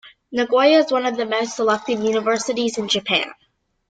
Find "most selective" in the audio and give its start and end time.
1.27-1.99